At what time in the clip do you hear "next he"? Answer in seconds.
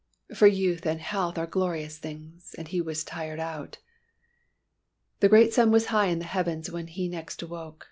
7.11-7.45